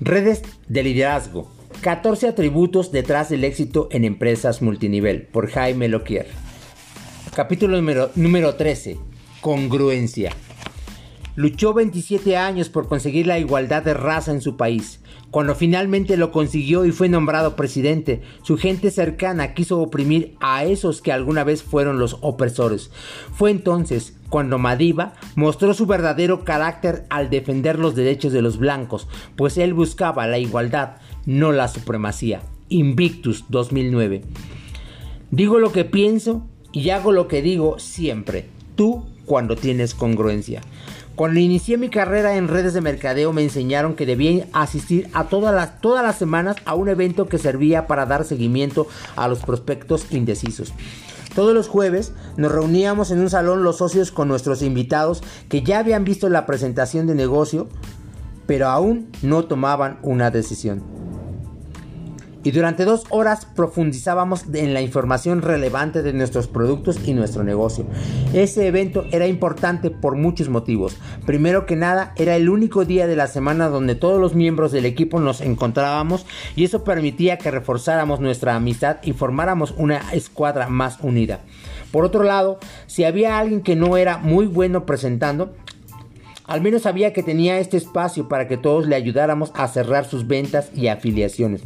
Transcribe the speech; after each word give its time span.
Redes 0.00 0.42
de 0.68 0.82
liderazgo. 0.82 1.50
14 1.80 2.28
atributos 2.28 2.92
detrás 2.92 3.30
del 3.30 3.44
éxito 3.44 3.88
en 3.90 4.04
empresas 4.04 4.60
multinivel 4.60 5.22
por 5.22 5.50
Jaime 5.50 5.88
Loquier. 5.88 6.26
Capítulo 7.34 7.76
número, 7.76 8.10
número 8.14 8.56
13. 8.56 8.98
Congruencia. 9.40 10.32
Luchó 11.34 11.72
27 11.72 12.36
años 12.36 12.68
por 12.68 12.88
conseguir 12.88 13.26
la 13.26 13.38
igualdad 13.38 13.82
de 13.82 13.94
raza 13.94 14.32
en 14.32 14.42
su 14.42 14.58
país. 14.58 15.00
Cuando 15.36 15.54
finalmente 15.54 16.16
lo 16.16 16.32
consiguió 16.32 16.86
y 16.86 16.92
fue 16.92 17.10
nombrado 17.10 17.56
presidente, 17.56 18.22
su 18.40 18.56
gente 18.56 18.90
cercana 18.90 19.52
quiso 19.52 19.82
oprimir 19.82 20.34
a 20.40 20.64
esos 20.64 21.02
que 21.02 21.12
alguna 21.12 21.44
vez 21.44 21.62
fueron 21.62 21.98
los 21.98 22.16
opresores. 22.22 22.90
Fue 23.34 23.50
entonces 23.50 24.16
cuando 24.30 24.56
Madiba 24.56 25.12
mostró 25.34 25.74
su 25.74 25.84
verdadero 25.84 26.42
carácter 26.42 27.04
al 27.10 27.28
defender 27.28 27.78
los 27.78 27.94
derechos 27.94 28.32
de 28.32 28.40
los 28.40 28.56
blancos, 28.56 29.08
pues 29.36 29.58
él 29.58 29.74
buscaba 29.74 30.26
la 30.26 30.38
igualdad, 30.38 30.96
no 31.26 31.52
la 31.52 31.68
supremacía. 31.68 32.40
Invictus 32.70 33.44
2009. 33.50 34.22
Digo 35.30 35.58
lo 35.58 35.70
que 35.70 35.84
pienso 35.84 36.46
y 36.72 36.88
hago 36.88 37.12
lo 37.12 37.28
que 37.28 37.42
digo 37.42 37.78
siempre. 37.78 38.46
Tú 38.74 39.04
cuando 39.26 39.56
tienes 39.56 39.94
congruencia. 39.94 40.62
Cuando 41.16 41.40
inicié 41.40 41.78
mi 41.78 41.88
carrera 41.88 42.36
en 42.36 42.48
redes 42.48 42.74
de 42.74 42.80
mercadeo 42.80 43.32
me 43.32 43.42
enseñaron 43.42 43.94
que 43.94 44.06
debía 44.06 44.46
asistir 44.52 45.08
a 45.12 45.24
todas 45.24 45.54
las, 45.54 45.80
todas 45.80 46.04
las 46.04 46.16
semanas 46.16 46.56
a 46.64 46.74
un 46.74 46.88
evento 46.88 47.26
que 47.26 47.38
servía 47.38 47.86
para 47.86 48.06
dar 48.06 48.24
seguimiento 48.24 48.86
a 49.16 49.26
los 49.26 49.40
prospectos 49.40 50.06
indecisos. 50.10 50.72
Todos 51.34 51.54
los 51.54 51.68
jueves 51.68 52.12
nos 52.36 52.52
reuníamos 52.52 53.10
en 53.10 53.20
un 53.20 53.30
salón 53.30 53.62
los 53.62 53.78
socios 53.78 54.10
con 54.10 54.28
nuestros 54.28 54.62
invitados 54.62 55.22
que 55.48 55.62
ya 55.62 55.80
habían 55.80 56.04
visto 56.04 56.28
la 56.28 56.46
presentación 56.46 57.06
de 57.06 57.14
negocio, 57.14 57.68
pero 58.46 58.68
aún 58.68 59.10
no 59.22 59.44
tomaban 59.44 59.98
una 60.02 60.30
decisión 60.30 61.05
y 62.46 62.52
durante 62.52 62.84
dos 62.84 63.06
horas 63.08 63.44
profundizábamos 63.44 64.44
en 64.54 64.72
la 64.72 64.80
información 64.80 65.42
relevante 65.42 66.04
de 66.04 66.12
nuestros 66.12 66.46
productos 66.46 66.96
y 67.04 67.12
nuestro 67.12 67.42
negocio. 67.42 67.86
Ese 68.32 68.68
evento 68.68 69.04
era 69.10 69.26
importante 69.26 69.90
por 69.90 70.14
muchos 70.14 70.48
motivos. 70.48 70.96
Primero 71.26 71.66
que 71.66 71.74
nada, 71.74 72.12
era 72.14 72.36
el 72.36 72.48
único 72.48 72.84
día 72.84 73.08
de 73.08 73.16
la 73.16 73.26
semana 73.26 73.68
donde 73.68 73.96
todos 73.96 74.20
los 74.20 74.36
miembros 74.36 74.70
del 74.70 74.86
equipo 74.86 75.18
nos 75.18 75.40
encontrábamos 75.40 76.24
y 76.54 76.62
eso 76.62 76.84
permitía 76.84 77.36
que 77.36 77.50
reforzáramos 77.50 78.20
nuestra 78.20 78.54
amistad 78.54 78.98
y 79.02 79.12
formáramos 79.12 79.74
una 79.76 80.12
escuadra 80.12 80.68
más 80.68 80.98
unida. 81.02 81.40
Por 81.90 82.04
otro 82.04 82.22
lado, 82.22 82.60
si 82.86 83.02
había 83.02 83.40
alguien 83.40 83.60
que 83.60 83.74
no 83.74 83.96
era 83.96 84.18
muy 84.18 84.46
bueno 84.46 84.86
presentando, 84.86 85.52
al 86.44 86.60
menos 86.60 86.82
sabía 86.82 87.12
que 87.12 87.24
tenía 87.24 87.58
este 87.58 87.76
espacio 87.76 88.28
para 88.28 88.46
que 88.46 88.56
todos 88.56 88.86
le 88.86 88.94
ayudáramos 88.94 89.50
a 89.56 89.66
cerrar 89.66 90.04
sus 90.04 90.28
ventas 90.28 90.70
y 90.76 90.86
afiliaciones 90.86 91.62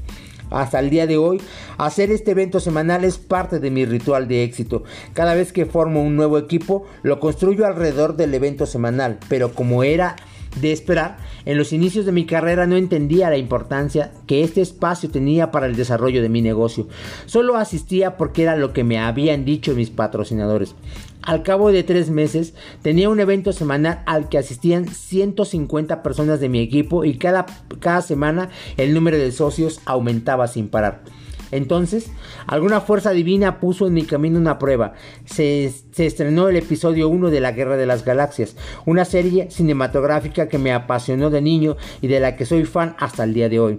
hasta 0.51 0.79
el 0.79 0.91
día 0.91 1.07
de 1.07 1.17
hoy, 1.17 1.41
hacer 1.79 2.11
este 2.11 2.33
evento 2.33 2.61
semanal 2.61 3.05
es 3.05 3.19
parte 3.19 3.61
de 3.61 3.71
mi 3.71 3.85
ritual 3.85 4.29
de 4.29 4.45
éxito. 4.45 4.83
Cada 5.15 5.35
vez 5.35 5.53
que 5.53 5.67
formo 5.67 6.03
un 6.03 6.17
nuevo 6.17 6.39
equipo, 6.39 6.85
lo 7.03 7.21
construyo 7.21 7.67
alrededor 7.67 8.17
del 8.17 8.35
evento 8.35 8.67
semanal, 8.67 9.19
pero 9.29 9.55
como 9.55 9.83
era 9.83 10.17
de 10.61 10.73
esperar, 10.73 11.19
en 11.45 11.57
los 11.57 11.73
inicios 11.73 12.07
de 12.07 12.13
mi 12.13 12.27
carrera 12.27 12.67
no 12.67 12.77
entendía 12.77 13.31
la 13.31 13.37
importancia 13.37 14.13
que 14.27 14.43
este 14.43 14.61
espacio 14.61 15.11
tenía 15.11 15.51
para 15.51 15.67
el 15.67 15.77
desarrollo 15.77 16.23
de 16.23 16.29
mi 16.29 16.43
negocio. 16.43 16.89
Solo 17.27 17.57
asistía 17.57 18.17
porque 18.17 18.43
era 18.43 18.57
lo 18.57 18.73
que 18.73 18.85
me 18.85 18.99
habían 18.99 19.45
dicho 19.45 19.75
mis 19.75 19.91
patrocinadores. 19.91 20.75
Al 21.23 21.43
cabo 21.43 21.71
de 21.71 21.83
tres 21.83 22.11
meses 22.11 22.55
tenía 22.83 23.11
un 23.11 23.21
evento 23.21 23.53
semanal 23.53 24.03
al 24.07 24.29
que 24.29 24.39
asistían 24.39 24.89
150 24.89 26.03
personas 26.03 26.41
de 26.41 26.49
mi 26.49 26.61
equipo 26.61 27.05
y 27.05 27.19
cada, 27.19 27.47
cada 27.79 28.01
semana 28.01 28.49
el 28.77 28.95
número 28.95 29.19
de 29.19 29.31
socios 29.31 29.81
aumentaba 29.85 30.49
sin 30.49 30.69
parar. 30.69 31.03
Entonces, 31.51 32.11
alguna 32.47 32.81
fuerza 32.81 33.11
divina 33.11 33.61
puso 33.61 33.87
en 33.87 33.95
mi 33.95 34.05
camino 34.05 34.39
una 34.39 34.59
prueba. 34.59 34.95
Se, 35.25 35.73
estrenó 35.97 36.49
el 36.49 36.57
episodio 36.57 37.09
1 37.09 37.31
de 37.31 37.41
La 37.41 37.53
Guerra 37.53 37.77
de 37.77 37.87
las 37.87 38.05
Galaxias, 38.05 38.57
una 38.87 39.05
serie 39.05 39.51
cinematográfica 39.51 40.49
que 40.49 40.59
me 40.59 40.73
apasionó 40.73 41.31
de 41.31 41.43
niño 41.43 41.77
y 42.01 42.09
de 42.09 42.21
la 42.21 42.37
que 42.37 42.47
soy 42.47 42.65
fan 42.65 42.95
hasta 42.99 43.25
el 43.25 43.35
día 43.35 43.49
de 43.49 43.61
hoy. 43.61 43.79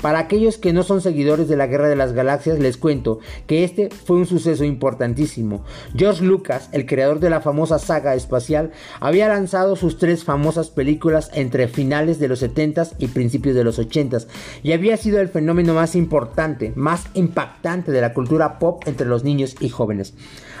Para 0.00 0.18
aquellos 0.18 0.58
que 0.58 0.72
no 0.72 0.82
son 0.82 1.00
seguidores 1.00 1.48
de 1.48 1.56
la 1.56 1.66
Guerra 1.66 1.88
de 1.88 1.96
las 1.96 2.12
Galaxias, 2.12 2.58
les 2.58 2.76
cuento 2.76 3.20
que 3.46 3.64
este 3.64 3.88
fue 3.88 4.16
un 4.16 4.26
suceso 4.26 4.64
importantísimo. 4.64 5.64
George 5.94 6.22
Lucas, 6.22 6.68
el 6.72 6.86
creador 6.86 7.18
de 7.18 7.30
la 7.30 7.40
famosa 7.40 7.78
saga 7.78 8.14
espacial, 8.14 8.72
había 9.00 9.28
lanzado 9.28 9.74
sus 9.74 9.98
tres 9.98 10.22
famosas 10.22 10.68
películas 10.68 11.30
entre 11.32 11.68
finales 11.68 12.18
de 12.18 12.28
los 12.28 12.42
70s 12.42 12.92
y 12.98 13.08
principios 13.08 13.54
de 13.54 13.64
los 13.64 13.78
80s 13.78 14.26
y 14.62 14.72
había 14.72 14.96
sido 14.96 15.20
el 15.20 15.28
fenómeno 15.28 15.74
más 15.74 15.96
importante, 15.96 16.72
más 16.76 17.04
impactante 17.14 17.90
de 17.90 18.00
la 18.00 18.12
cultura 18.12 18.58
pop 18.58 18.82
entre 18.86 19.06
los 19.06 19.24
niños 19.24 19.56
y 19.60 19.70
jóvenes. 19.70 20.14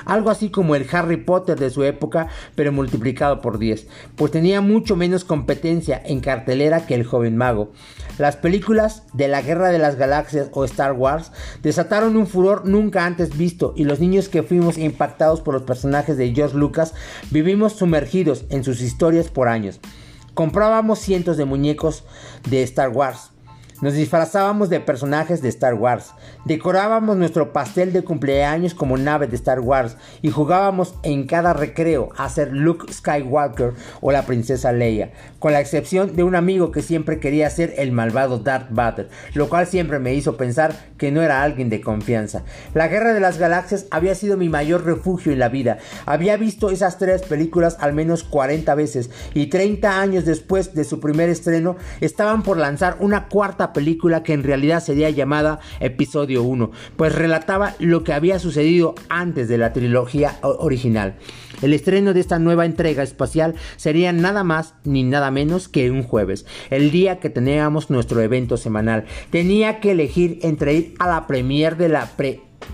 Algo 0.06 0.30
así 0.30 0.50
como 0.50 0.74
el 0.74 0.86
Harry 0.92 1.18
Potter 1.18 1.58
de 1.58 1.68
su 1.68 1.84
época, 1.84 2.28
pero 2.54 2.72
multiplicado 2.72 3.40
por 3.42 3.58
10, 3.58 3.86
pues 4.14 4.32
tenía 4.32 4.60
mucho 4.60 4.96
menos 4.96 5.24
competencia 5.24 6.00
en 6.02 6.20
cartelera 6.20 6.86
que 6.86 6.94
el 6.94 7.04
joven 7.04 7.36
mago. 7.36 7.72
Las 8.16 8.36
películas 8.36 9.02
de 9.12 9.28
la 9.28 9.42
Guerra 9.42 9.68
de 9.68 9.78
las 9.78 9.96
Galaxias 9.96 10.48
o 10.52 10.64
Star 10.64 10.92
Wars 10.92 11.32
desataron 11.62 12.16
un 12.16 12.26
furor 12.26 12.66
nunca 12.66 13.04
antes 13.04 13.36
visto 13.36 13.74
y 13.76 13.84
los 13.84 14.00
niños 14.00 14.28
que 14.28 14.42
fuimos 14.42 14.78
impactados 14.78 15.42
por 15.42 15.54
los 15.54 15.64
personajes 15.64 16.16
de 16.16 16.32
George 16.32 16.56
Lucas 16.56 16.94
vivimos 17.30 17.74
sumergidos 17.74 18.46
en 18.48 18.64
sus 18.64 18.80
historias 18.80 19.28
por 19.28 19.48
años. 19.48 19.80
Comprábamos 20.34 20.98
cientos 20.98 21.36
de 21.36 21.46
muñecos 21.46 22.04
de 22.48 22.62
Star 22.62 22.90
Wars, 22.90 23.32
nos 23.82 23.94
disfrazábamos 23.94 24.70
de 24.70 24.80
personajes 24.80 25.42
de 25.42 25.48
Star 25.48 25.74
Wars, 25.74 26.12
decorábamos 26.44 27.16
nuestro 27.16 27.52
pastel 27.52 27.92
de 27.92 28.02
cumpleaños 28.02 28.74
como 28.74 28.96
nave 28.96 29.26
de 29.26 29.36
Star 29.36 29.60
Wars 29.60 29.96
y 30.22 30.30
jugábamos 30.30 30.94
en 31.02 31.26
cada 31.26 31.52
recreo 31.52 32.10
a 32.16 32.28
ser 32.28 32.52
Luke 32.52 32.92
Skywalker 32.92 33.74
o 34.00 34.12
la 34.12 34.24
princesa 34.24 34.72
Leia, 34.72 35.12
con 35.38 35.52
la 35.52 35.60
excepción 35.60 36.16
de 36.16 36.22
un 36.22 36.34
amigo 36.34 36.70
que 36.70 36.82
siempre 36.82 37.20
quería 37.20 37.50
ser 37.50 37.74
el 37.78 37.92
malvado 37.92 38.38
Darth 38.38 38.68
Vader, 38.70 39.08
lo 39.34 39.48
cual 39.48 39.66
siempre 39.66 39.98
me 39.98 40.14
hizo 40.14 40.36
pensar 40.36 40.74
que 40.98 41.12
no 41.12 41.22
era 41.22 41.42
alguien 41.42 41.68
de 41.68 41.80
confianza. 41.80 42.42
La 42.74 42.88
Guerra 42.88 43.12
de 43.12 43.20
las 43.20 43.38
Galaxias 43.38 43.86
había 43.90 44.14
sido 44.14 44.36
mi 44.36 44.48
mayor 44.48 44.84
refugio 44.84 45.32
en 45.32 45.38
la 45.38 45.48
vida. 45.48 45.78
Había 46.06 46.36
visto 46.36 46.70
esas 46.70 46.98
tres 46.98 47.22
películas 47.22 47.76
al 47.80 47.92
menos 47.92 48.24
40 48.24 48.74
veces 48.74 49.10
y 49.34 49.46
30 49.46 50.00
años 50.00 50.24
después 50.24 50.74
de 50.74 50.84
su 50.84 51.00
primer 51.00 51.28
estreno 51.28 51.76
estaban 52.00 52.42
por 52.42 52.56
lanzar 52.56 52.96
una 53.00 53.28
cuarta 53.28 53.65
película 53.72 54.22
que 54.22 54.32
en 54.32 54.42
realidad 54.42 54.82
sería 54.82 55.10
llamada 55.10 55.60
Episodio 55.80 56.42
1, 56.42 56.70
pues 56.96 57.14
relataba 57.14 57.74
lo 57.78 58.04
que 58.04 58.12
había 58.12 58.38
sucedido 58.38 58.94
antes 59.08 59.48
de 59.48 59.58
la 59.58 59.72
trilogía 59.72 60.38
original. 60.42 61.16
El 61.62 61.72
estreno 61.72 62.12
de 62.12 62.20
esta 62.20 62.38
nueva 62.38 62.66
entrega 62.66 63.02
espacial 63.02 63.54
sería 63.76 64.12
nada 64.12 64.44
más 64.44 64.74
ni 64.84 65.02
nada 65.02 65.30
menos 65.30 65.68
que 65.68 65.90
un 65.90 66.02
jueves, 66.02 66.44
el 66.70 66.90
día 66.90 67.18
que 67.18 67.30
teníamos 67.30 67.88
nuestro 67.90 68.20
evento 68.20 68.56
semanal. 68.56 69.04
Tenía 69.30 69.80
que 69.80 69.92
elegir 69.92 70.38
entre 70.42 70.74
ir 70.74 70.94
a 70.98 71.08
la 71.08 71.26
premier 71.26 71.76
de 71.76 71.88
la 71.88 72.10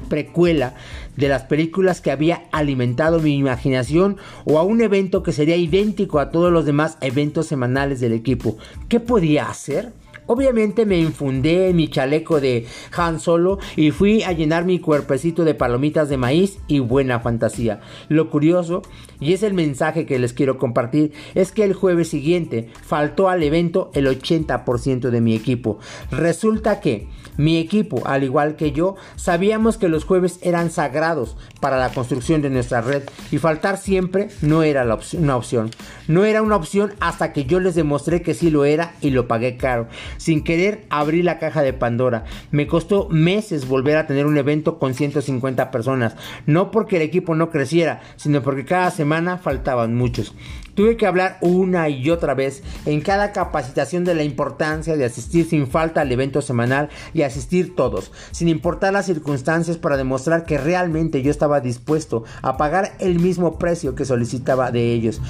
precuela 0.09 0.75
de 1.17 1.29
las 1.29 1.43
películas 1.45 2.01
que 2.01 2.11
había 2.11 2.45
alimentado 2.53 3.21
mi 3.21 3.37
imaginación 3.37 4.17
o 4.45 4.59
a 4.59 4.63
un 4.63 4.81
evento 4.81 5.23
que 5.23 5.33
sería 5.33 5.57
idéntico 5.57 6.19
a 6.19 6.31
todos 6.31 6.53
los 6.53 6.65
demás 6.65 6.97
eventos 7.01 7.47
semanales 7.47 8.01
del 8.01 8.13
equipo. 8.13 8.57
¿Qué 8.89 9.01
podía 9.01 9.49
hacer? 9.49 9.93
Obviamente 10.27 10.87
me 10.87 10.99
infundé 10.99 11.73
mi 11.73 11.89
chaleco 11.89 12.41
de 12.41 12.67
Han 12.97 13.21
Solo 13.21 13.59
y 13.77 13.91
fui 13.91 14.23
a 14.23 14.33
llenar 14.33 14.65
mi 14.65 14.79
cuerpecito 14.79 15.45
de 15.45 15.55
palomitas 15.55 16.09
de 16.09 16.17
maíz 16.17 16.59
y 16.69 16.79
buena 16.79 17.21
fantasía. 17.21 17.81
Lo 18.09 18.31
curioso, 18.31 18.83
y 19.21 19.33
es 19.33 19.43
el 19.43 19.55
mensaje 19.55 20.07
que 20.07 20.19
les 20.19 20.33
quiero 20.33 20.59
compartir, 20.59 21.13
es 21.35 21.53
que 21.53 21.65
el 21.65 21.75
jueves 21.75 22.09
siguiente 22.09 22.69
faltó 22.83 23.29
al 23.29 23.43
evento 23.43 23.91
el 23.95 24.07
80% 24.07 25.11
de 25.11 25.21
mi 25.21 25.35
equipo. 25.35 25.79
Resulta 26.11 26.81
que 26.81 27.09
mi 27.37 27.59
equipo, 27.59 28.03
al 28.05 28.25
igual 28.25 28.57
que 28.57 28.73
yo, 28.73 28.97
sabíamos 29.17 29.79
que 29.79 29.89
los 29.89 30.05
jueves 30.05 30.39
eran 30.43 30.71
sagrados 30.71 31.37
para 31.61 31.79
la 31.79 31.89
construcción 31.89 32.43
de 32.43 32.51
nuestra 32.51 32.83
red 32.83 33.05
y 33.31 33.39
faltar 33.39 33.79
siempre 33.79 34.29
no 34.43 34.63
era 34.63 34.85
una 35.19 35.37
opción. 35.37 35.71
No 36.09 36.25
era 36.25 36.43
una 36.43 36.57
opción 36.57 36.93
hasta 37.01 37.33
que 37.33 37.45
yo 37.45 37.59
les 37.59 37.75
demostré 37.75 38.23
que 38.23 38.35
sí 38.35 38.51
lo 38.51 38.65
era 38.65 38.95
y 39.01 39.11
lo 39.11 39.29
pagué 39.29 39.57
caro. 39.57 39.89
Sin 40.17 40.45
querer 40.45 40.85
abrí 40.91 41.23
la 41.23 41.39
caja 41.39 41.63
de 41.63 41.73
Pandora. 41.73 42.25
Me 42.51 42.67
costó 42.67 43.09
meses 43.09 43.69
volver 43.69 43.97
a 43.97 44.07
tener 44.07 44.27
un 44.27 44.39
evento 44.39 44.79
con 44.79 44.95
150 44.95 45.71
personas. 45.71 46.17
No 46.47 46.71
porque 46.71 46.97
el 46.97 47.03
equipo 47.03 47.35
no 47.35 47.51
creciera, 47.51 48.01
sino 48.17 48.43
porque 48.43 48.65
cada 48.65 48.91
semana 48.91 49.39
faltaban 49.39 49.95
muchos. 49.95 50.35
Tuve 50.75 50.97
que 50.97 51.07
hablar 51.07 51.37
una 51.43 51.91
y 51.91 52.09
otra 52.09 52.33
vez 52.33 52.63
en 52.87 53.03
cada 53.03 53.33
capacitación 53.33 54.05
de 54.05 54.15
la 54.15 54.23
importancia 54.23 54.97
de 54.97 55.05
asistir 55.05 55.45
sin 55.45 55.67
falta 55.67 56.01
al 56.01 56.11
evento 56.11 56.41
semanal 56.41 56.89
y 57.13 57.23
asistir 57.23 57.77
todos, 57.77 58.11
sin 58.31 58.49
importar 58.49 58.95
las 58.95 59.05
circunstancias 59.05 59.77
para 59.77 59.99
demostrar 59.99 60.47
que 60.47 60.57
realmente 60.57 61.21
yo 61.21 61.31
estaba 61.31 61.61
dispuesto 61.61 62.25
a 62.41 62.57
pagar 62.57 62.93
el 63.01 63.19
mismo 63.19 63.59
precio 63.59 63.95
que 63.95 64.07
solicitaba 64.07 64.71
de 64.71 64.95
ellos. 64.95 65.21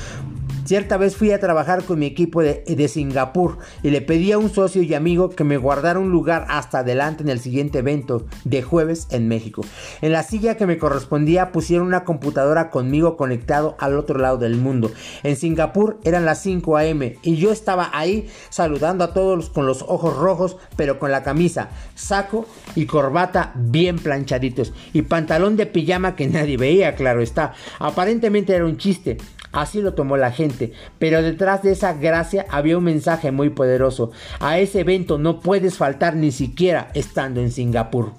Cierta 0.64 0.96
vez 0.96 1.16
fui 1.16 1.32
a 1.32 1.40
trabajar 1.40 1.82
con 1.82 1.98
mi 1.98 2.06
equipo 2.06 2.40
de, 2.40 2.88
Singapur 2.88 3.58
y 3.82 3.90
le 3.90 4.00
pedí 4.00 4.30
a 4.32 4.38
un 4.38 4.48
socio 4.48 4.82
y 4.82 4.94
amigo 4.94 5.30
que 5.30 5.42
me 5.42 5.56
guardara 5.56 5.98
un 5.98 6.10
lugar 6.10 6.46
hasta 6.48 6.80
adelante 6.80 7.22
en 7.24 7.30
el 7.30 7.40
siguiente 7.40 7.78
evento 7.78 8.26
de 8.44 8.62
jueves 8.62 9.08
en 9.10 9.26
México. 9.26 9.62
En 10.02 10.12
la 10.12 10.22
silla 10.22 10.56
que 10.56 10.66
me 10.66 10.78
correspondía 10.78 11.50
pusieron 11.50 11.86
una 11.86 12.04
computadora 12.04 12.70
conmigo 12.70 13.16
conectado 13.16 13.76
al 13.80 13.98
otro 13.98 14.18
lado 14.18 14.38
del 14.38 14.56
mundo. 14.56 14.92
En 15.24 15.36
Singapur 15.36 15.98
eran 16.04 16.24
las 16.24 16.42
5 16.42 16.76
a.m. 16.76 17.18
y 17.22 17.36
yo 17.36 17.50
estaba 17.50 17.90
ahí 17.92 18.28
saludando 18.48 19.04
a 19.04 19.12
todos 19.12 19.50
con 19.50 19.66
los 19.66 19.82
ojos 19.82 20.16
rojos 20.16 20.56
pero 20.76 20.98
con 20.98 21.10
la 21.10 21.24
camisa, 21.24 21.70
saco 21.94 22.46
y 22.76 22.86
corbata 22.86 23.52
bien 23.56 23.98
planchaditos 23.98 24.72
y 24.92 25.02
pantalón 25.02 25.56
de 25.56 25.66
pijama 25.66 26.14
que 26.14 26.28
nadie 26.28 26.56
veía, 26.56 26.94
claro 26.94 27.20
está. 27.20 27.54
Aparentemente 27.78 28.54
era 28.54 28.64
un 28.64 28.76
chiste. 28.76 29.18
Así 29.52 29.82
lo 29.82 29.92
tomó 29.92 30.16
la 30.16 30.32
gente, 30.32 30.72
pero 30.98 31.22
detrás 31.22 31.62
de 31.62 31.72
esa 31.72 31.92
gracia 31.92 32.46
había 32.50 32.78
un 32.78 32.84
mensaje 32.84 33.30
muy 33.30 33.50
poderoso. 33.50 34.10
A 34.40 34.58
ese 34.58 34.80
evento 34.80 35.18
no 35.18 35.40
puedes 35.40 35.76
faltar 35.76 36.16
ni 36.16 36.32
siquiera 36.32 36.90
estando 36.94 37.40
en 37.40 37.52
Singapur. 37.52 38.12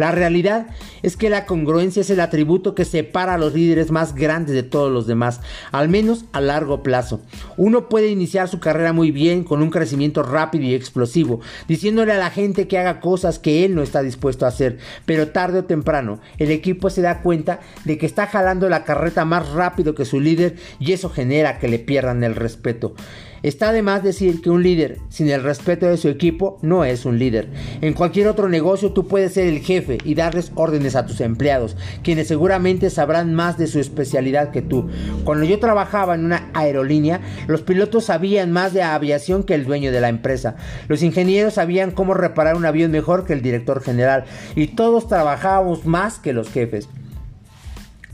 La 0.00 0.12
realidad 0.12 0.68
es 1.02 1.18
que 1.18 1.28
la 1.28 1.44
congruencia 1.44 2.00
es 2.00 2.08
el 2.08 2.20
atributo 2.20 2.74
que 2.74 2.86
separa 2.86 3.34
a 3.34 3.38
los 3.38 3.52
líderes 3.52 3.90
más 3.90 4.14
grandes 4.14 4.54
de 4.54 4.62
todos 4.62 4.90
los 4.90 5.06
demás, 5.06 5.42
al 5.72 5.90
menos 5.90 6.24
a 6.32 6.40
largo 6.40 6.82
plazo. 6.82 7.20
Uno 7.58 7.90
puede 7.90 8.08
iniciar 8.08 8.48
su 8.48 8.60
carrera 8.60 8.94
muy 8.94 9.10
bien 9.10 9.44
con 9.44 9.60
un 9.60 9.68
crecimiento 9.68 10.22
rápido 10.22 10.64
y 10.64 10.74
explosivo, 10.74 11.42
diciéndole 11.68 12.12
a 12.12 12.18
la 12.18 12.30
gente 12.30 12.66
que 12.66 12.78
haga 12.78 12.98
cosas 13.00 13.38
que 13.38 13.66
él 13.66 13.74
no 13.74 13.82
está 13.82 14.00
dispuesto 14.00 14.46
a 14.46 14.48
hacer, 14.48 14.78
pero 15.04 15.32
tarde 15.32 15.58
o 15.58 15.64
temprano 15.66 16.18
el 16.38 16.50
equipo 16.50 16.88
se 16.88 17.02
da 17.02 17.20
cuenta 17.20 17.60
de 17.84 17.98
que 17.98 18.06
está 18.06 18.26
jalando 18.26 18.70
la 18.70 18.84
carreta 18.84 19.26
más 19.26 19.50
rápido 19.50 19.94
que 19.94 20.06
su 20.06 20.18
líder 20.18 20.56
y 20.78 20.92
eso 20.92 21.10
genera 21.10 21.58
que 21.58 21.68
le 21.68 21.78
pierdan 21.78 22.24
el 22.24 22.36
respeto. 22.36 22.94
Está 23.42 23.72
de 23.72 23.80
más 23.80 24.02
decir 24.02 24.42
que 24.42 24.50
un 24.50 24.62
líder 24.62 24.98
sin 25.08 25.30
el 25.30 25.42
respeto 25.42 25.86
de 25.86 25.96
su 25.96 26.08
equipo 26.08 26.58
no 26.60 26.84
es 26.84 27.06
un 27.06 27.18
líder. 27.18 27.48
En 27.80 27.94
cualquier 27.94 28.28
otro 28.28 28.48
negocio 28.50 28.92
tú 28.92 29.08
puedes 29.08 29.32
ser 29.32 29.46
el 29.46 29.60
jefe 29.60 29.96
y 30.04 30.14
darles 30.14 30.52
órdenes 30.56 30.94
a 30.94 31.06
tus 31.06 31.22
empleados, 31.22 31.76
quienes 32.02 32.28
seguramente 32.28 32.90
sabrán 32.90 33.34
más 33.34 33.56
de 33.56 33.66
su 33.66 33.80
especialidad 33.80 34.50
que 34.50 34.60
tú. 34.60 34.90
Cuando 35.24 35.44
yo 35.44 35.58
trabajaba 35.58 36.14
en 36.14 36.26
una 36.26 36.50
aerolínea, 36.52 37.20
los 37.46 37.62
pilotos 37.62 38.04
sabían 38.04 38.52
más 38.52 38.74
de 38.74 38.82
aviación 38.82 39.42
que 39.42 39.54
el 39.54 39.64
dueño 39.64 39.90
de 39.90 40.02
la 40.02 40.10
empresa. 40.10 40.56
Los 40.88 41.02
ingenieros 41.02 41.54
sabían 41.54 41.92
cómo 41.92 42.12
reparar 42.12 42.56
un 42.56 42.66
avión 42.66 42.90
mejor 42.90 43.24
que 43.24 43.32
el 43.32 43.40
director 43.40 43.82
general 43.82 44.24
y 44.54 44.68
todos 44.68 45.08
trabajábamos 45.08 45.86
más 45.86 46.18
que 46.18 46.34
los 46.34 46.50
jefes 46.50 46.88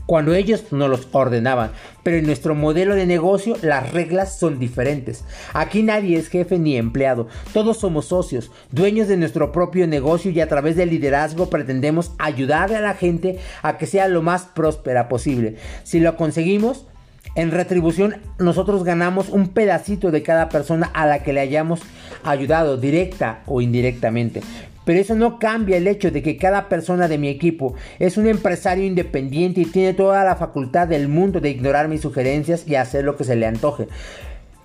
cuando 0.07 0.33
ellos 0.33 0.63
no 0.71 0.87
los 0.87 1.07
ordenaban. 1.11 1.71
Pero 2.01 2.17
en 2.17 2.25
nuestro 2.25 2.55
modelo 2.55 2.95
de 2.95 3.05
negocio 3.05 3.55
las 3.61 3.91
reglas 3.91 4.39
son 4.39 4.57
diferentes. 4.57 5.23
Aquí 5.53 5.83
nadie 5.83 6.17
es 6.17 6.29
jefe 6.29 6.57
ni 6.57 6.77
empleado. 6.77 7.27
Todos 7.53 7.77
somos 7.77 8.05
socios, 8.05 8.49
dueños 8.71 9.07
de 9.07 9.17
nuestro 9.17 9.51
propio 9.51 9.85
negocio 9.85 10.31
y 10.31 10.41
a 10.41 10.47
través 10.47 10.75
del 10.75 10.89
liderazgo 10.89 11.51
pretendemos 11.51 12.11
ayudar 12.17 12.73
a 12.73 12.81
la 12.81 12.95
gente 12.95 13.37
a 13.61 13.77
que 13.77 13.85
sea 13.85 14.07
lo 14.07 14.23
más 14.23 14.45
próspera 14.45 15.09
posible. 15.09 15.57
Si 15.83 15.99
lo 15.99 16.15
conseguimos, 16.15 16.87
en 17.35 17.51
retribución 17.51 18.15
nosotros 18.39 18.83
ganamos 18.83 19.29
un 19.29 19.49
pedacito 19.49 20.09
de 20.09 20.23
cada 20.23 20.49
persona 20.49 20.89
a 20.93 21.05
la 21.05 21.21
que 21.21 21.33
le 21.33 21.41
hayamos 21.41 21.81
ayudado 22.23 22.77
directa 22.77 23.43
o 23.45 23.61
indirectamente. 23.61 24.41
Pero 24.87 25.01
eso 25.01 25.15
no 25.15 25.37
cambia 25.37 25.75
el 25.75 25.85
hecho 25.85 26.11
de 26.11 26.23
que 26.23 26.37
cada 26.37 26.69
persona 26.69 27.09
de 27.09 27.17
mi 27.17 27.27
equipo 27.27 27.75
es 27.99 28.15
un 28.15 28.25
empresario 28.25 28.85
independiente 28.85 29.59
y 29.59 29.65
tiene 29.65 29.93
toda 29.93 30.23
la 30.23 30.37
facultad 30.37 30.87
del 30.87 31.09
mundo 31.09 31.41
de 31.41 31.49
ignorar 31.49 31.89
mis 31.89 31.99
sugerencias 31.99 32.65
y 32.65 32.75
hacer 32.75 33.03
lo 33.03 33.17
que 33.17 33.25
se 33.25 33.35
le 33.35 33.45
antoje. 33.45 33.89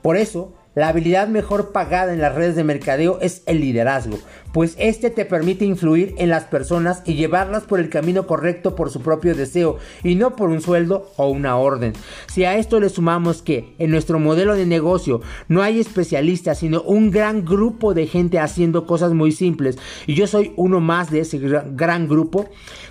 Por 0.01 0.17
eso, 0.17 0.55
la 0.75 0.89
habilidad 0.89 1.29
mejor 1.29 1.73
pagada 1.73 2.13
en 2.13 2.21
las 2.21 2.35
redes 2.35 2.57
de 2.57 2.65
mercadeo 2.65 3.19
es 3.21 3.43
el 3.47 3.61
liderazgo, 3.61 4.19
pues 4.53 4.75
este 4.79 5.11
te 5.11 5.25
permite 5.25 5.65
influir 5.65 6.15
en 6.19 6.31
las 6.31 6.45
personas 6.45 7.03
y 7.05 7.15
llevarlas 7.15 7.65
por 7.65 7.79
el 7.79 7.91
camino 7.91 8.27
correcto 8.27 8.75
por 8.75 8.91
su 8.91 9.03
propio 9.03 9.35
deseo 9.35 9.79
y 10.03 10.15
no 10.15 10.35
por 10.37 10.49
un 10.49 10.61
sueldo 10.61 11.13
o 11.17 11.29
una 11.29 11.57
orden. 11.57 11.93
Si 12.27 12.45
a 12.45 12.57
esto 12.57 12.81
le 12.81 12.89
sumamos 12.89 13.43
que 13.43 13.75
en 13.79 13.91
nuestro 13.91 14.19
modelo 14.19 14.55
de 14.55 14.67
negocio 14.67 15.21
no 15.49 15.63
hay 15.63 15.81
especialistas, 15.81 16.59
sino 16.59 16.83
un 16.83 17.11
gran 17.11 17.45
grupo 17.45 17.95
de 17.95 18.07
gente 18.07 18.39
haciendo 18.39 18.87
cosas 18.87 19.13
muy 19.13 19.33
simples 19.33 19.79
y 20.07 20.15
yo 20.15 20.27
soy 20.27 20.53
uno 20.57 20.81
más 20.81 21.11
de 21.11 21.21
ese 21.21 21.39
gran 21.39 22.09
grupo, 22.09 22.49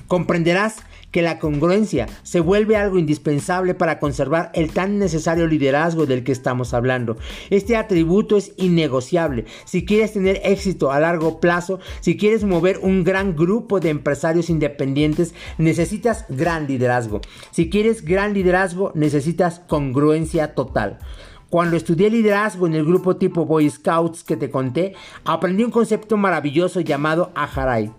comprenderás 0.08 0.78
que 1.12 1.22
la 1.22 1.40
congruencia 1.40 2.08
se 2.24 2.40
vuelve 2.40 2.78
algo 2.78 2.98
indispensable 2.98 3.74
para 3.76 4.00
conservar 4.00 4.52
el 4.54 4.72
tan 4.72 4.98
necesario 4.98 5.48
liderazgo 5.48 6.06
del 6.06 6.24
que 6.24 6.32
estamos 6.32 6.74
hablando. 6.74 7.18
Este 7.50 7.76
atributo 7.76 8.38
es 8.38 8.54
innegociable. 8.58 9.46
Si 9.66 9.86
quieres 9.86 10.14
tener 10.14 10.42
éxito 10.44 10.92
a 10.92 11.00
largo 11.00 11.40
plazo, 11.40 11.80
si 12.00 12.18
quieres 12.18 12.44
mover 12.44 12.80
un 12.80 13.04
gran 13.04 13.36
grupo 13.36 13.80
de 13.80 13.90
empresarios 13.90 14.50
independientes, 14.50 15.34
necesitas 15.58 16.26
gran 16.30 16.68
liderazgo. 16.68 17.22
Si 17.52 17.70
quieres 17.70 18.04
gran 18.04 18.34
liderazgo, 18.34 18.92
necesitas 18.96 19.60
congruencia 19.60 20.56
total. 20.56 21.00
Cuando 21.50 21.76
estudié 21.76 22.10
liderazgo 22.10 22.66
en 22.66 22.76
el 22.76 22.86
grupo 22.86 23.18
tipo 23.18 23.46
Boy 23.46 23.70
Scouts 23.70 24.24
que 24.24 24.38
te 24.38 24.50
conté, 24.50 24.94
aprendí 25.26 25.66
un 25.66 25.72
concepto 25.72 26.16
maravilloso 26.16 26.80
llamado 26.80 27.34
Aharai. 27.36 27.92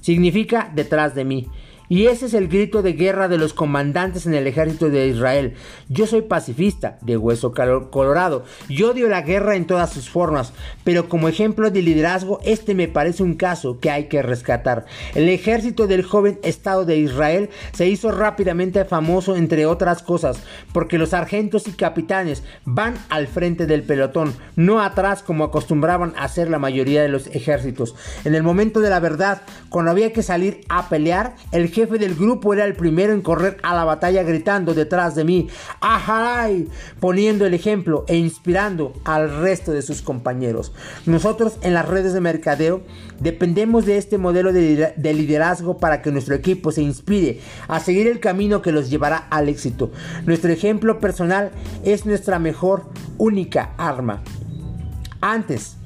Significa 0.00 0.72
detrás 0.74 1.14
de 1.14 1.24
mí. 1.24 1.48
Y 1.92 2.06
ese 2.06 2.24
es 2.24 2.32
el 2.32 2.48
grito 2.48 2.80
de 2.80 2.94
guerra 2.94 3.28
de 3.28 3.36
los 3.36 3.52
comandantes 3.52 4.24
en 4.24 4.32
el 4.32 4.46
ejército 4.46 4.88
de 4.88 5.08
Israel. 5.08 5.52
Yo 5.90 6.06
soy 6.06 6.22
pacifista, 6.22 6.96
de 7.02 7.18
hueso 7.18 7.52
colorado, 7.52 8.46
y 8.66 8.82
odio 8.84 9.10
la 9.10 9.20
guerra 9.20 9.56
en 9.56 9.66
todas 9.66 9.92
sus 9.92 10.08
formas, 10.08 10.54
pero 10.84 11.10
como 11.10 11.28
ejemplo 11.28 11.70
de 11.70 11.82
liderazgo, 11.82 12.40
este 12.46 12.74
me 12.74 12.88
parece 12.88 13.22
un 13.22 13.34
caso 13.34 13.78
que 13.78 13.90
hay 13.90 14.04
que 14.04 14.22
rescatar. 14.22 14.86
El 15.14 15.28
ejército 15.28 15.86
del 15.86 16.02
joven 16.02 16.38
Estado 16.42 16.86
de 16.86 16.96
Israel 16.96 17.50
se 17.74 17.86
hizo 17.86 18.10
rápidamente 18.10 18.86
famoso, 18.86 19.36
entre 19.36 19.66
otras 19.66 20.02
cosas, 20.02 20.42
porque 20.72 20.96
los 20.96 21.10
sargentos 21.10 21.68
y 21.68 21.72
capitanes 21.72 22.42
van 22.64 22.94
al 23.10 23.26
frente 23.26 23.66
del 23.66 23.82
pelotón, 23.82 24.32
no 24.56 24.80
atrás 24.80 25.22
como 25.22 25.44
acostumbraban 25.44 26.14
a 26.16 26.24
hacer 26.24 26.48
la 26.48 26.58
mayoría 26.58 27.02
de 27.02 27.10
los 27.10 27.26
ejércitos. 27.26 27.94
En 28.24 28.34
el 28.34 28.42
momento 28.42 28.80
de 28.80 28.88
la 28.88 28.98
verdad, 28.98 29.42
cuando 29.68 29.90
había 29.90 30.14
que 30.14 30.22
salir 30.22 30.62
a 30.70 30.88
pelear, 30.88 31.34
el 31.50 31.68
jefe 31.68 31.81
del 31.90 32.14
grupo 32.14 32.54
era 32.54 32.64
el 32.64 32.74
primero 32.74 33.12
en 33.12 33.22
correr 33.22 33.58
a 33.62 33.74
la 33.74 33.84
batalla 33.84 34.22
gritando 34.22 34.74
detrás 34.74 35.14
de 35.14 35.24
mí, 35.24 35.48
¡Ajaray! 35.80 36.68
poniendo 37.00 37.46
el 37.46 37.54
ejemplo 37.54 38.04
e 38.08 38.16
inspirando 38.16 38.92
al 39.04 39.42
resto 39.42 39.72
de 39.72 39.82
sus 39.82 40.02
compañeros. 40.02 40.72
Nosotros 41.06 41.58
en 41.62 41.74
las 41.74 41.88
redes 41.88 42.12
de 42.12 42.20
mercadeo 42.20 42.82
dependemos 43.20 43.86
de 43.86 43.98
este 43.98 44.18
modelo 44.18 44.52
de, 44.52 44.94
liderazgo 44.96 45.78
para 45.78 46.02
que 46.02 46.12
nuestro 46.12 46.34
equipo 46.34 46.72
se 46.72 46.82
inspire 46.82 47.40
a 47.68 47.80
seguir 47.80 48.06
el 48.06 48.20
camino 48.20 48.62
que 48.62 48.72
los 48.72 48.90
llevará 48.90 49.16
al 49.30 49.48
éxito. 49.48 49.90
Nuestro 50.26 50.52
ejemplo 50.52 51.00
personal 51.00 51.50
es 51.84 52.06
nuestra 52.06 52.38
mejor, 52.38 52.84
única 53.18 53.74
arma. 53.76 54.22
Antes 55.20 55.76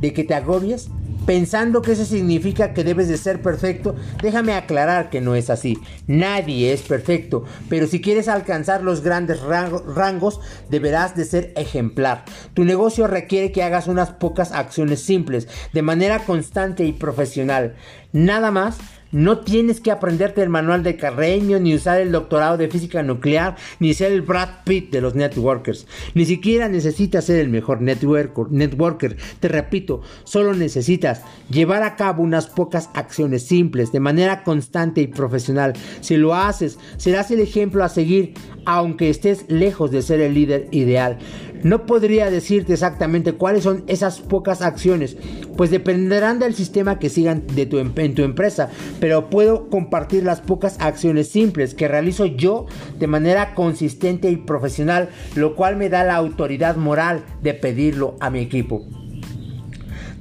de 0.00 0.12
que 0.12 0.24
te 0.24 0.34
agobies, 0.34 0.88
pensando 1.28 1.82
que 1.82 1.92
eso 1.92 2.06
significa 2.06 2.72
que 2.72 2.84
debes 2.84 3.06
de 3.06 3.18
ser 3.18 3.42
perfecto, 3.42 3.94
déjame 4.22 4.54
aclarar 4.54 5.10
que 5.10 5.20
no 5.20 5.34
es 5.34 5.50
así. 5.50 5.76
Nadie 6.06 6.72
es 6.72 6.80
perfecto, 6.80 7.44
pero 7.68 7.86
si 7.86 8.00
quieres 8.00 8.28
alcanzar 8.28 8.82
los 8.82 9.02
grandes 9.02 9.42
rangos, 9.42 10.40
deberás 10.70 11.14
de 11.16 11.26
ser 11.26 11.52
ejemplar. 11.54 12.24
Tu 12.54 12.64
negocio 12.64 13.06
requiere 13.06 13.52
que 13.52 13.62
hagas 13.62 13.88
unas 13.88 14.08
pocas 14.08 14.52
acciones 14.52 15.02
simples, 15.02 15.48
de 15.74 15.82
manera 15.82 16.20
constante 16.20 16.86
y 16.86 16.94
profesional. 16.94 17.74
Nada 18.12 18.50
más 18.50 18.78
no 19.12 19.38
tienes 19.38 19.80
que 19.80 19.90
aprenderte 19.90 20.42
el 20.42 20.48
manual 20.48 20.82
de 20.82 20.96
Carreño, 20.96 21.58
ni 21.58 21.74
usar 21.74 22.00
el 22.00 22.12
doctorado 22.12 22.56
de 22.56 22.68
física 22.68 23.02
nuclear, 23.02 23.56
ni 23.80 23.94
ser 23.94 24.12
el 24.12 24.22
Brad 24.22 24.48
Pitt 24.64 24.90
de 24.90 25.00
los 25.00 25.14
networkers. 25.14 25.86
Ni 26.14 26.24
siquiera 26.24 26.68
necesitas 26.68 27.24
ser 27.24 27.40
el 27.40 27.48
mejor 27.48 27.80
networker. 27.80 28.46
networker. 28.50 29.16
Te 29.40 29.48
repito, 29.48 30.02
solo 30.24 30.54
necesitas 30.54 31.22
llevar 31.50 31.82
a 31.82 31.96
cabo 31.96 32.22
unas 32.22 32.46
pocas 32.46 32.90
acciones 32.94 33.46
simples, 33.46 33.92
de 33.92 34.00
manera 34.00 34.44
constante 34.44 35.00
y 35.00 35.06
profesional. 35.06 35.72
Si 36.00 36.16
lo 36.16 36.34
haces, 36.34 36.78
serás 36.96 37.30
el 37.30 37.40
ejemplo 37.40 37.84
a 37.84 37.88
seguir, 37.88 38.34
aunque 38.64 39.08
estés 39.08 39.44
lejos 39.48 39.90
de 39.90 40.02
ser 40.02 40.20
el 40.20 40.34
líder 40.34 40.68
ideal. 40.70 41.18
No 41.62 41.86
podría 41.86 42.30
decirte 42.30 42.74
exactamente 42.74 43.32
cuáles 43.32 43.64
son 43.64 43.82
esas 43.88 44.20
pocas 44.20 44.62
acciones, 44.62 45.16
pues 45.56 45.70
dependerán 45.70 46.38
del 46.38 46.54
sistema 46.54 46.98
que 46.98 47.08
sigan 47.08 47.44
de 47.54 47.66
tu, 47.66 47.78
em-, 47.78 47.92
en 47.96 48.14
tu 48.14 48.22
empresa, 48.22 48.70
pero 49.00 49.30
puedo 49.30 49.68
compartir 49.68 50.24
las 50.24 50.40
pocas 50.40 50.76
acciones 50.80 51.28
simples 51.28 51.74
que 51.74 51.88
realizo 51.88 52.26
yo 52.26 52.66
de 52.98 53.06
manera 53.06 53.54
consistente 53.54 54.30
y 54.30 54.36
profesional, 54.36 55.08
lo 55.34 55.54
cual 55.54 55.76
me 55.76 55.88
da 55.88 56.04
la 56.04 56.16
autoridad 56.16 56.76
moral 56.76 57.24
de 57.42 57.54
pedirlo 57.54 58.16
a 58.20 58.30
mi 58.30 58.40
equipo. 58.40 58.84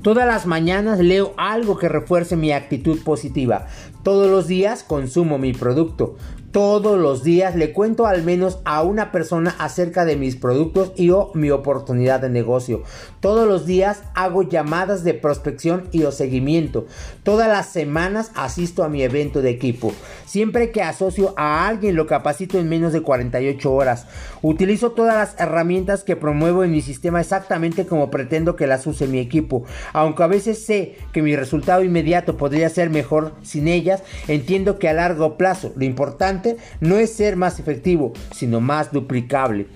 Todas 0.02 0.28
las 0.28 0.46
mañanas 0.46 1.00
leo 1.00 1.34
algo 1.38 1.78
que 1.78 1.90
refuerce 1.90 2.38
mi 2.38 2.52
actitud 2.52 3.04
positiva. 3.04 3.68
Todos 4.04 4.30
los 4.30 4.48
días 4.48 4.84
consumo 4.84 5.38
mi 5.38 5.52
producto. 5.54 6.16
Todos 6.52 6.98
los 6.98 7.24
días 7.26 7.58
le 7.58 7.74
cuento 7.74 8.08
al 8.08 8.24
menos 8.24 8.60
a 8.64 8.82
una 8.82 9.12
persona 9.12 9.54
acerca 9.60 10.06
de 10.06 10.16
mis 10.16 10.38
productos 10.38 10.94
y 10.96 11.10
o 11.10 11.30
mi 11.34 11.52
oportunidad 11.52 12.22
de 12.22 12.30
negocio. 12.30 12.84
Todos 13.20 13.46
los 13.46 13.66
días 13.66 14.04
hago 14.16 14.44
llamadas 14.44 15.04
de 15.04 15.14
prospección 15.14 15.90
y 15.92 16.04
o 16.04 16.12
seguimiento. 16.14 16.88
Todas 17.24 17.50
las 17.50 17.68
semanas 17.68 18.32
asisto 18.34 18.86
a 18.86 18.90
mi 18.90 19.04
evento 19.04 19.42
de 19.42 19.50
equipo. 19.50 19.94
Siempre 20.26 20.72
que 20.72 20.82
asocio 20.82 21.34
a 21.36 21.68
alguien 21.68 21.98
lo 21.98 22.08
capacito 22.08 22.58
en 22.58 22.70
menos 22.70 22.94
de 22.94 23.02
48 23.02 23.74
horas. 23.74 24.06
Utilizo 24.42 24.92
todas 24.92 25.16
las 25.16 25.40
herramientas 25.40 26.06
que 26.06 26.16
promuevo 26.16 26.64
en 26.64 26.72
mi 26.72 26.82
sistema 26.82 27.20
exactamente 27.20 27.86
como 27.86 28.10
pretendo 28.10 28.56
que 28.56 28.68
las 28.68 28.88
use 28.88 29.08
mi 29.08 29.20
equipo. 29.20 29.66
Aunque 29.92 30.24
a 30.24 30.28
veces 30.28 30.66
sé 30.66 30.96
que 31.12 31.22
mi 31.22 31.36
resultado 31.36 31.84
inmediato 31.84 32.38
podría 32.38 32.70
ser 32.70 32.90
mejor 32.90 33.34
sin 33.42 33.68
ellas, 33.68 34.02
entiendo 34.30 34.80
que 34.80 34.88
a 34.88 34.94
largo 34.94 35.36
plazo 35.36 35.74
lo 35.76 35.84
importante 35.84 36.37
no 36.80 36.98
es 36.98 37.14
ser 37.14 37.36
más 37.36 37.60
efectivo, 37.60 38.14
sino 38.32 38.60
más 38.62 38.92
duplicable. 38.92 39.68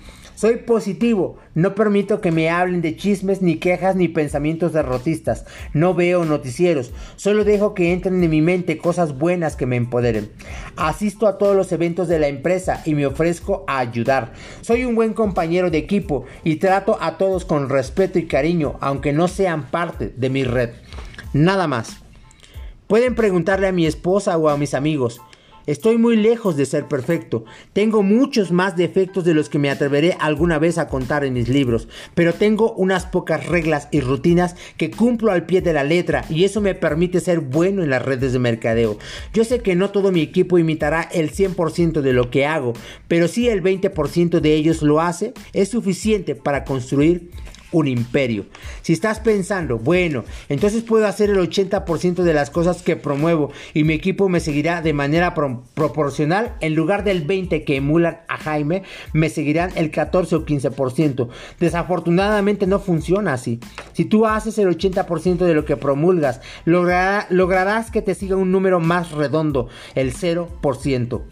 Soy 0.42 0.56
positivo, 0.56 1.36
no 1.54 1.76
permito 1.76 2.20
que 2.20 2.32
me 2.32 2.50
hablen 2.50 2.82
de 2.82 2.96
chismes, 2.96 3.42
ni 3.42 3.58
quejas, 3.58 3.94
ni 3.94 4.08
pensamientos 4.08 4.72
derrotistas. 4.72 5.44
No 5.72 5.94
veo 5.94 6.24
noticieros, 6.24 6.90
solo 7.14 7.44
dejo 7.44 7.74
que 7.74 7.92
entren 7.92 8.24
en 8.24 8.28
mi 8.28 8.42
mente 8.42 8.76
cosas 8.76 9.16
buenas 9.16 9.54
que 9.54 9.66
me 9.66 9.76
empoderen. 9.76 10.32
Asisto 10.74 11.28
a 11.28 11.38
todos 11.38 11.54
los 11.54 11.70
eventos 11.70 12.08
de 12.08 12.18
la 12.18 12.26
empresa 12.26 12.82
y 12.84 12.96
me 12.96 13.06
ofrezco 13.06 13.64
a 13.68 13.78
ayudar. 13.78 14.32
Soy 14.62 14.84
un 14.84 14.96
buen 14.96 15.12
compañero 15.12 15.70
de 15.70 15.78
equipo 15.78 16.24
y 16.42 16.56
trato 16.56 16.98
a 17.00 17.18
todos 17.18 17.44
con 17.44 17.68
respeto 17.68 18.18
y 18.18 18.26
cariño, 18.26 18.78
aunque 18.80 19.12
no 19.12 19.28
sean 19.28 19.70
parte 19.70 20.12
de 20.16 20.28
mi 20.28 20.42
red. 20.42 20.70
Nada 21.32 21.68
más. 21.68 21.98
Pueden 22.88 23.14
preguntarle 23.14 23.68
a 23.68 23.72
mi 23.72 23.86
esposa 23.86 24.36
o 24.36 24.48
a 24.48 24.56
mis 24.56 24.74
amigos. 24.74 25.20
Estoy 25.66 25.96
muy 25.96 26.16
lejos 26.16 26.56
de 26.56 26.66
ser 26.66 26.88
perfecto. 26.88 27.44
Tengo 27.72 28.02
muchos 28.02 28.50
más 28.50 28.76
defectos 28.76 29.24
de 29.24 29.32
los 29.34 29.48
que 29.48 29.60
me 29.60 29.70
atreveré 29.70 30.16
alguna 30.18 30.58
vez 30.58 30.76
a 30.76 30.88
contar 30.88 31.24
en 31.24 31.34
mis 31.34 31.48
libros, 31.48 31.88
pero 32.14 32.34
tengo 32.34 32.72
unas 32.72 33.06
pocas 33.06 33.46
reglas 33.46 33.88
y 33.92 34.00
rutinas 34.00 34.56
que 34.76 34.90
cumplo 34.90 35.30
al 35.30 35.46
pie 35.46 35.60
de 35.60 35.72
la 35.72 35.84
letra 35.84 36.24
y 36.28 36.42
eso 36.42 36.60
me 36.60 36.74
permite 36.74 37.20
ser 37.20 37.40
bueno 37.40 37.82
en 37.82 37.90
las 37.90 38.02
redes 38.02 38.32
de 38.32 38.40
mercadeo. 38.40 38.98
Yo 39.32 39.44
sé 39.44 39.60
que 39.60 39.76
no 39.76 39.90
todo 39.90 40.10
mi 40.10 40.20
equipo 40.20 40.58
imitará 40.58 41.02
el 41.12 41.30
100% 41.30 42.00
de 42.00 42.12
lo 42.12 42.30
que 42.30 42.44
hago, 42.44 42.72
pero 43.06 43.28
si 43.28 43.48
el 43.48 43.62
20% 43.62 44.40
de 44.40 44.54
ellos 44.54 44.82
lo 44.82 45.00
hace, 45.00 45.32
es 45.52 45.68
suficiente 45.68 46.34
para 46.34 46.64
construir 46.64 47.30
un 47.72 47.88
imperio. 47.88 48.46
Si 48.82 48.92
estás 48.92 49.18
pensando, 49.18 49.78
bueno, 49.78 50.24
entonces 50.48 50.82
puedo 50.82 51.06
hacer 51.06 51.30
el 51.30 51.38
80% 51.38 52.22
de 52.22 52.34
las 52.34 52.50
cosas 52.50 52.82
que 52.82 52.96
promuevo 52.96 53.50
y 53.74 53.84
mi 53.84 53.94
equipo 53.94 54.28
me 54.28 54.40
seguirá 54.40 54.82
de 54.82 54.92
manera 54.92 55.34
proporcional, 55.34 56.54
en 56.60 56.74
lugar 56.74 57.02
del 57.04 57.26
20% 57.26 57.64
que 57.64 57.76
emulan 57.76 58.20
a 58.28 58.36
Jaime, 58.36 58.82
me 59.12 59.28
seguirán 59.28 59.70
el 59.74 59.90
14 59.90 60.36
o 60.36 60.46
15%. 60.46 61.28
Desafortunadamente 61.58 62.66
no 62.66 62.78
funciona 62.78 63.32
así. 63.32 63.60
Si 63.92 64.04
tú 64.04 64.26
haces 64.26 64.58
el 64.58 64.68
80% 64.68 65.38
de 65.38 65.54
lo 65.54 65.64
que 65.64 65.76
promulgas, 65.76 66.40
lograrás 66.64 67.90
que 67.90 68.02
te 68.02 68.14
siga 68.14 68.36
un 68.36 68.52
número 68.52 68.80
más 68.80 69.12
redondo, 69.12 69.68
el 69.94 70.12
0%. 70.12 71.22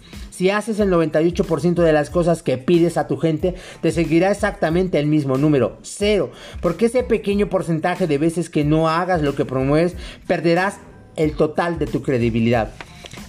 Si 0.40 0.49
haces 0.49 0.80
el 0.80 0.90
98% 0.90 1.82
de 1.82 1.92
las 1.92 2.09
cosas 2.09 2.42
que 2.42 2.56
pides 2.56 2.97
a 2.97 3.06
tu 3.06 3.18
gente, 3.18 3.56
te 3.82 3.92
seguirá 3.92 4.30
exactamente 4.30 4.99
el 4.99 5.06
mismo 5.06 5.37
número, 5.37 5.76
cero. 5.82 6.30
Porque 6.62 6.87
ese 6.87 7.02
pequeño 7.02 7.50
porcentaje 7.50 8.06
de 8.06 8.16
veces 8.16 8.49
que 8.49 8.64
no 8.64 8.88
hagas 8.88 9.20
lo 9.20 9.35
que 9.35 9.44
promueves, 9.44 9.97
perderás 10.26 10.78
el 11.16 11.37
total 11.37 11.78
de 11.78 11.85
tu 11.85 12.00
credibilidad. 12.00 12.73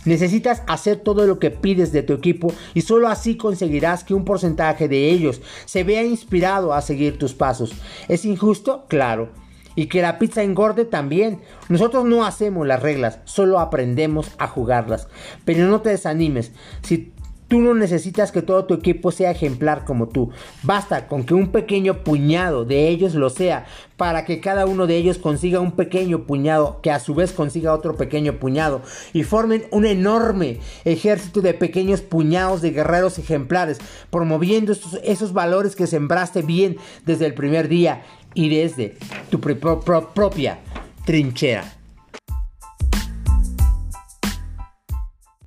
Necesitas 0.06 0.63
hacer 0.68 1.01
todo 1.01 1.27
lo 1.27 1.38
que 1.38 1.51
pides 1.51 1.91
de 1.91 2.01
tu 2.01 2.13
equipo 2.13 2.53
y 2.74 2.80
solo 2.80 3.10
así 3.10 3.36
conseguirás 3.36 4.06
que 4.06 4.13
un 4.13 4.24
porcentaje 4.24 4.88
de 4.88 5.10
ellos 5.10 5.41
se 5.65 5.84
vea 5.84 6.06
inspirado 6.06 6.74
a 6.74 6.82
seguir 6.82 7.18
tus 7.18 7.34
pasos. 7.34 7.74
¿Es 8.08 8.24
injusto? 8.24 8.86
Claro. 8.88 9.40
Y 9.75 9.88
que 9.88 10.01
la 10.01 10.20
pizza 10.20 10.44
engorde 10.44 10.86
también. 10.86 11.42
Nosotros 11.70 12.06
no 12.06 12.25
hacemos 12.25 12.68
las 12.68 12.82
reglas, 12.82 13.20
solo 13.25 13.60
aprendemos 13.60 14.32
a 14.38 14.48
jugarlas. 14.48 15.08
Pero 15.46 15.68
no 15.68 15.82
te 15.82 15.90
desanimes. 15.90 16.51
Si 16.82 17.13
Tú 17.51 17.60
no 17.60 17.74
necesitas 17.74 18.31
que 18.31 18.41
todo 18.41 18.63
tu 18.63 18.74
equipo 18.74 19.12
sea 19.12 19.29
ejemplar 19.29 19.84
como 19.84 20.08
tú. 20.08 20.29
Basta 20.63 21.10
con 21.10 21.25
que 21.25 21.34
un 21.34 21.50
pequeño 21.50 22.01
puñado 22.01 22.63
de 22.63 22.88
ellos 22.88 23.13
lo 23.13 23.29
sea 23.29 23.65
para 23.98 24.24
que 24.24 24.39
cada 24.39 24.65
uno 24.65 24.88
de 24.88 24.96
ellos 24.96 25.17
consiga 25.17 25.60
un 25.60 25.74
pequeño 25.74 26.24
puñado 26.24 26.79
que 26.81 26.91
a 26.91 27.00
su 27.01 27.13
vez 27.13 27.34
consiga 27.34 27.74
otro 27.74 27.98
pequeño 27.98 28.39
puñado 28.39 28.81
y 29.12 29.24
formen 29.24 29.65
un 29.72 29.86
enorme 29.86 30.60
ejército 30.86 31.41
de 31.41 31.53
pequeños 31.53 32.00
puñados 32.00 32.62
de 32.62 32.72
guerreros 32.72 33.20
ejemplares 33.20 33.79
promoviendo 34.10 34.72
esos, 35.03 35.34
valores 35.34 35.75
que 35.75 35.88
sembraste 35.88 36.43
bien 36.43 36.77
desde 37.05 37.25
el 37.25 37.34
primer 37.34 37.67
día 37.67 38.03
y 38.34 38.48
desde 38.48 38.96
tu 39.29 39.41
propia 39.41 40.62
trinchera. 41.03 41.81